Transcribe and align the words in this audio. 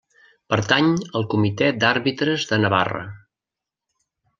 Pertany 0.53 0.87
al 1.21 1.27
Comitè 1.35 1.69
d'Àrbitres 1.85 2.49
de 2.55 2.63
Navarra. 2.67 3.07